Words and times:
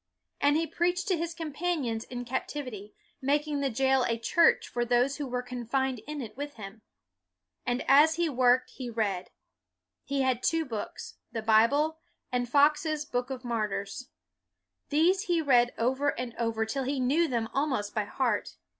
And 0.39 0.57
he 0.57 0.65
preached 0.65 1.07
to 1.09 1.15
his 1.15 1.35
companions 1.35 2.05
in 2.05 2.25
captivity, 2.25 2.95
making 3.21 3.59
the 3.59 3.69
jail 3.69 4.01
a 4.03 4.17
church 4.17 4.67
for 4.67 4.83
those 4.83 5.17
who 5.17 5.27
were 5.27 5.43
confined 5.43 5.99
in 6.07 6.23
it 6.23 6.35
with 6.35 6.55
him. 6.55 6.81
And 7.67 7.83
as 7.87 8.15
he 8.15 8.27
worked, 8.27 8.71
he 8.71 8.89
read. 8.89 9.29
He 10.03 10.23
had 10.23 10.41
two 10.41 10.65
books, 10.65 11.17
the 11.31 11.43
Bible 11.43 11.99
and 12.31 12.49
Foxe's" 12.49 13.05
Book 13.11 13.29
of 13.29 13.43
Martyrs." 13.45 14.09
These 14.89 15.25
he 15.25 15.39
read 15.39 15.71
over 15.77 16.19
and 16.19 16.35
over, 16.37 16.65
till 16.65 16.85
he 16.85 16.99
knew 16.99 17.27
them 17.27 17.47
almost 17.53 17.93
by 17.93 18.05
heart. 18.05 18.55